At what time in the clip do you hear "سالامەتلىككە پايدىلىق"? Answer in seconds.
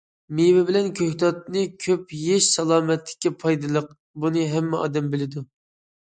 2.55-3.91